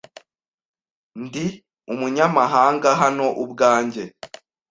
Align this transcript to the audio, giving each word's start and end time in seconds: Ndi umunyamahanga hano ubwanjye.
Ndi 1.23 1.45
umunyamahanga 1.93 2.89
hano 3.01 3.25
ubwanjye. 3.43 4.03